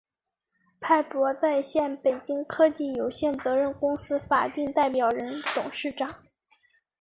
[0.79, 6.09] 派博在线（北京）科技有限责任公司法定代表人、董事长